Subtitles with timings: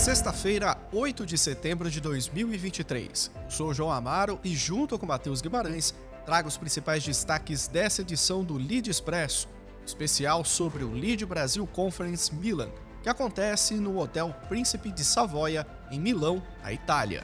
[0.00, 3.30] Sexta-feira, 8 de setembro de 2023.
[3.50, 5.94] Sou João Amaro e, junto com Matheus Guimarães,
[6.24, 9.46] trago os principais destaques dessa edição do Lead Expresso,
[9.84, 12.70] especial sobre o Lead Brasil Conference Milan,
[13.02, 17.22] que acontece no Hotel Príncipe de Savoia, em Milão, na Itália.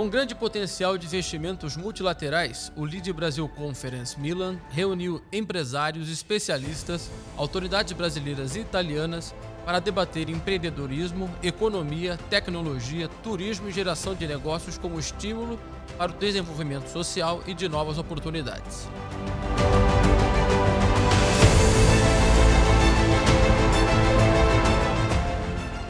[0.00, 7.92] Com grande potencial de investimentos multilaterais, o Lead Brasil Conference Milan reuniu empresários, especialistas, autoridades
[7.92, 15.60] brasileiras e italianas para debater empreendedorismo, economia, tecnologia, turismo e geração de negócios como estímulo
[15.98, 18.88] para o desenvolvimento social e de novas oportunidades.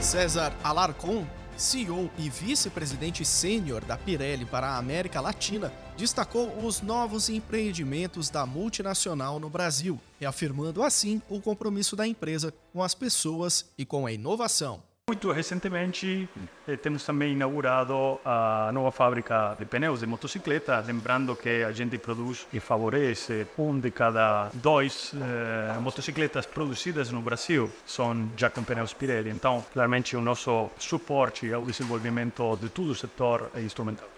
[0.01, 1.24] César Alarcon
[1.61, 8.47] CEO e vice-presidente sênior da Pirelli para a América Latina, destacou os novos empreendimentos da
[8.47, 14.13] multinacional no Brasil, reafirmando assim o compromisso da empresa com as pessoas e com a
[14.13, 14.83] inovação.
[15.11, 16.29] Muito recentemente
[16.69, 21.99] eh, temos também inaugurado a nova fábrica de pneus de motocicleta, lembrando que a gente
[21.99, 28.63] produz e favorece um de cada dois eh, motocicletas produzidas no Brasil são já com
[28.63, 29.30] pneus Pirelli.
[29.30, 34.09] Então, claramente o nosso suporte ao desenvolvimento de todo o setor é instrumental.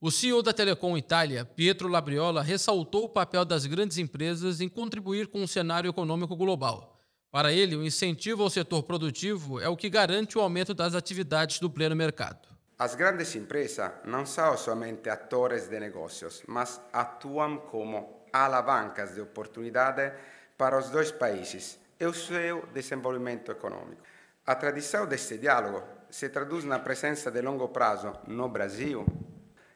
[0.00, 5.26] O CEO da Telecom Itália, Pietro Labriola, ressaltou o papel das grandes empresas em contribuir
[5.26, 6.97] com o cenário econômico global.
[7.30, 11.60] Para ele, o incentivo ao setor produtivo é o que garante o aumento das atividades
[11.60, 12.48] do pleno mercado.
[12.78, 20.12] As grandes empresas não são somente atores de negócios, mas atuam como alavancas de oportunidade
[20.56, 24.02] para os dois países e o seu desenvolvimento econômico.
[24.46, 29.04] A tradição deste diálogo se traduz na presença de longo prazo no Brasil,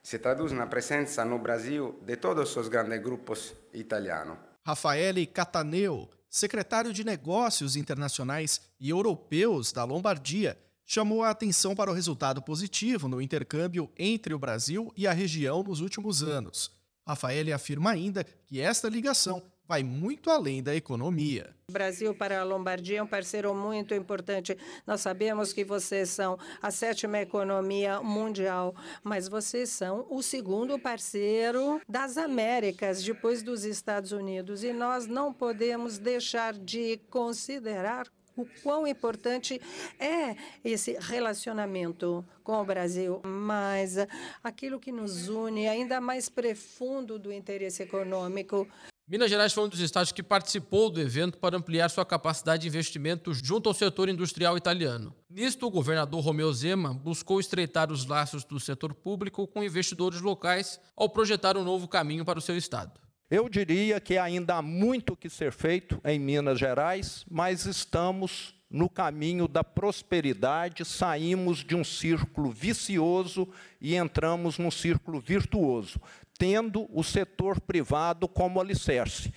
[0.03, 4.39] se traduz na presença no Brasil de todos os grandes grupos italianos.
[4.65, 11.95] Rafaele Cataneu, secretário de Negócios Internacionais e Europeus da Lombardia, chamou a atenção para o
[11.95, 16.73] resultado positivo no intercâmbio entre o Brasil e a região nos últimos anos.
[17.07, 21.49] Rafael afirma ainda que esta ligação vai muito além da economia.
[21.67, 24.55] O Brasil para a Lombardia é um parceiro muito importante.
[24.87, 31.81] Nós sabemos que vocês são a sétima economia mundial, mas vocês são o segundo parceiro
[31.89, 34.63] das Américas, depois dos Estados Unidos.
[34.63, 38.07] E nós não podemos deixar de considerar
[38.37, 39.59] o quão importante
[39.99, 43.97] é esse relacionamento com o Brasil, mas
[44.45, 48.69] aquilo que nos une ainda mais profundo do interesse econômico
[49.09, 52.69] Minas Gerais foi um dos estados que participou do evento para ampliar sua capacidade de
[52.69, 55.15] investimento junto ao setor industrial italiano.
[55.29, 60.81] Nisto, o governador Romeu Zema buscou estreitar os laços do setor público com investidores locais
[60.97, 62.93] ao projetar um novo caminho para o seu estado.
[63.29, 68.89] Eu diria que ainda há muito que ser feito em Minas Gerais, mas estamos no
[68.89, 73.47] caminho da prosperidade, saímos de um círculo vicioso
[73.81, 76.01] e entramos num círculo virtuoso
[76.43, 79.33] tendo o setor privado como alicerce.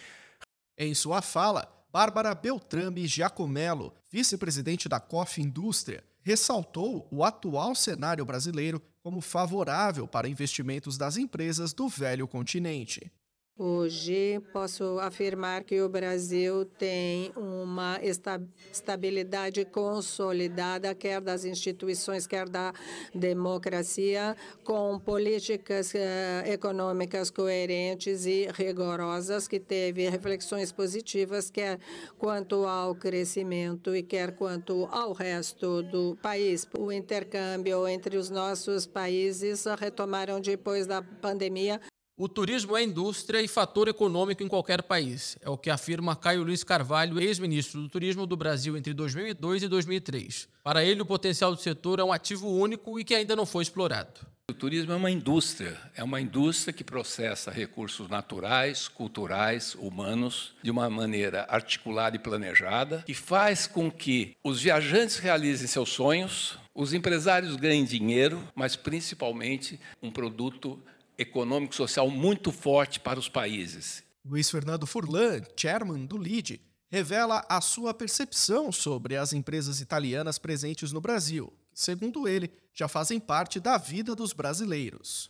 [0.76, 8.82] Em sua fala, Bárbara Beltrame Giacomello, vice-presidente da COF Indústria, ressaltou o atual cenário brasileiro
[9.04, 13.12] como favorável para investimentos das empresas do velho continente.
[13.58, 22.74] Hoje posso afirmar que o Brasil tem uma estabilidade consolidada, quer das instituições, quer da
[23.14, 31.80] democracia, com políticas uh, econômicas coerentes e rigorosas, que teve reflexões positivas, quer
[32.18, 36.68] quanto ao crescimento e quer quanto ao resto do país.
[36.78, 41.80] O intercâmbio entre os nossos países retomaram depois da pandemia.
[42.18, 46.44] O turismo é indústria e fator econômico em qualquer país, é o que afirma Caio
[46.44, 50.48] Luiz Carvalho, ex-ministro do Turismo do Brasil entre 2002 e 2003.
[50.64, 53.64] Para ele, o potencial do setor é um ativo único e que ainda não foi
[53.64, 54.26] explorado.
[54.50, 60.72] O turismo é uma indústria, é uma indústria que processa recursos naturais, culturais, humanos, de
[60.72, 66.94] uma maneira articulada e planejada, que faz com que os viajantes realizem seus sonhos, os
[66.94, 70.82] empresários ganhem dinheiro, mas principalmente um produto
[71.18, 74.04] econômico-social muito forte para os países.
[74.24, 80.92] Luiz Fernando Furlan, chairman do LIDE, revela a sua percepção sobre as empresas italianas presentes
[80.92, 85.30] no Brasil, segundo ele, já fazem parte da vida dos brasileiros.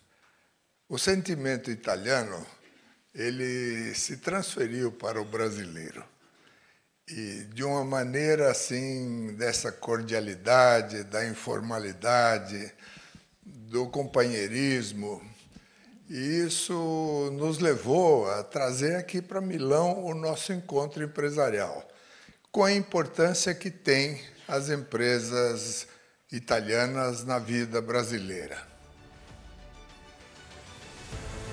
[0.87, 2.45] O sentimento italiano
[3.13, 6.03] ele se transferiu para o brasileiro.
[7.07, 12.73] E de uma maneira assim, dessa cordialidade, da informalidade,
[13.43, 15.21] do companheirismo,
[16.09, 21.87] e isso nos levou a trazer aqui para Milão o nosso encontro empresarial,
[22.51, 25.87] com a importância que tem as empresas
[26.31, 28.57] italianas na vida brasileira.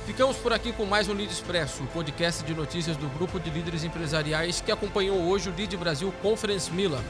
[0.05, 3.85] Ficamos por aqui com mais um Lead Expresso, podcast de notícias do grupo de líderes
[3.85, 7.03] empresariais que acompanhou hoje o Lead Brasil Conference Milan.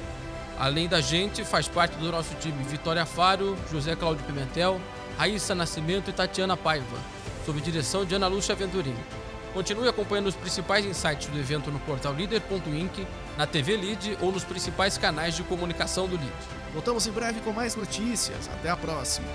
[0.59, 4.81] Além da gente, faz parte do nosso time Vitória Faro, José Cláudio Pimentel,
[5.17, 6.99] Raíssa Nascimento e Tatiana Paiva,
[7.45, 9.05] sob direção de Ana Lúcia Venturini.
[9.53, 13.07] Continue acompanhando os principais insights do evento no portal líder.inc,
[13.37, 16.33] na TV Lead ou nos principais canais de comunicação do Lead.
[16.73, 18.49] Voltamos em breve com mais notícias.
[18.49, 19.27] Até a próxima.